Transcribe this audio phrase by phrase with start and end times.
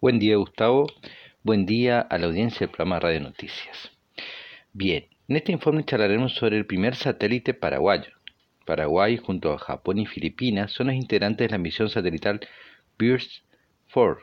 [0.00, 0.86] Buen día, Gustavo.
[1.42, 3.90] Buen día a la audiencia del programa Radio Noticias.
[4.72, 8.12] Bien, en este informe charlaremos sobre el primer satélite paraguayo.
[8.64, 12.38] Paraguay, junto a Japón y Filipinas, son los integrantes de la misión satelital
[12.96, 13.42] BIRS
[13.92, 14.20] 4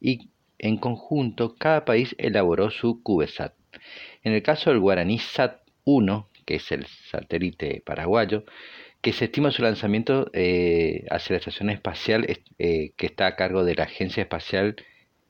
[0.00, 3.54] y en conjunto cada país elaboró su CubeSat.
[4.24, 8.44] En el caso del Guaraní Sat 1, que es el satélite paraguayo,
[9.00, 12.26] que se estima su lanzamiento eh, hacia la estación espacial
[12.58, 14.74] eh, que está a cargo de la Agencia Espacial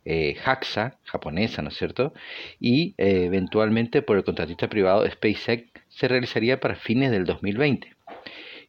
[0.04, 2.12] eh, JAXA, japonesa, ¿no es cierto?
[2.60, 7.92] Y eh, eventualmente por el contratista privado SpaceX se realizaría para fines del 2020.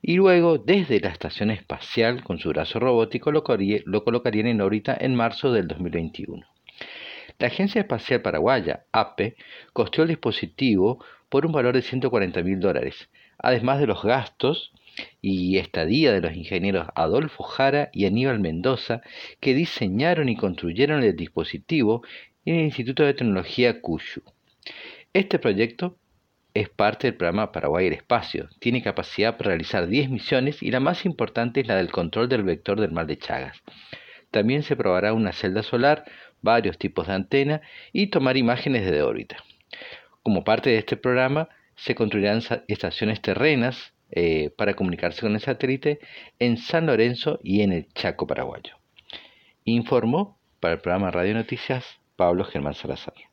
[0.01, 3.43] Y luego, desde la estación espacial, con su brazo robótico, lo,
[3.85, 6.45] lo colocarían en órbita en marzo del 2021.
[7.39, 9.35] La Agencia Espacial Paraguaya, APE,
[9.71, 14.71] costeó el dispositivo por un valor de 140 mil dólares, además de los gastos
[15.21, 19.01] y estadía de los ingenieros Adolfo Jara y Aníbal Mendoza,
[19.39, 22.03] que diseñaron y construyeron el dispositivo
[22.45, 24.21] en el Instituto de Tecnología Cuyu.
[25.13, 25.97] Este proyecto
[26.53, 28.49] es parte del programa Paraguay el Espacio.
[28.59, 32.43] Tiene capacidad para realizar 10 misiones y la más importante es la del control del
[32.43, 33.61] vector del mar de Chagas.
[34.29, 36.05] También se probará una celda solar,
[36.41, 39.37] varios tipos de antena y tomar imágenes desde órbita.
[40.21, 45.99] Como parte de este programa, se construirán estaciones terrenas eh, para comunicarse con el satélite
[46.39, 48.75] en San Lorenzo y en el Chaco paraguayo.
[49.65, 53.32] Informó para el programa Radio Noticias Pablo Germán Salazar.